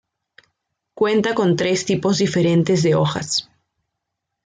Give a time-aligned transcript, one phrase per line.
[0.95, 3.51] Cuenta con tres tipos diferentes de hojas:.